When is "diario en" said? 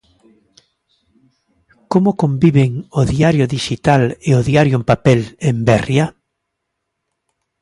4.49-4.83